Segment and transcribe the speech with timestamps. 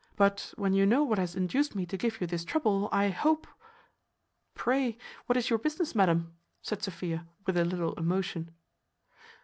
[0.15, 3.45] But when you know what has induced me to give you this trouble, I hope"
[4.55, 8.49] "Pray, what is your business, madam?" said Sophia, with a little emotion.